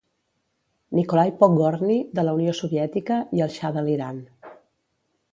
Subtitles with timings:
[0.99, 4.23] Nikolai Podgorni de la unió Soviètica i el xa de l'Iran.